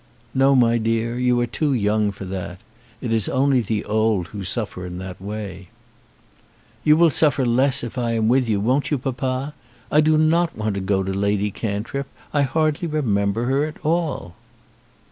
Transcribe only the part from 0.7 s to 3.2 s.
dear; you are too young for that. It